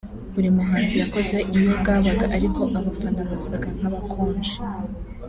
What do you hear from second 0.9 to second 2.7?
yakoze iyo bwabaga ariko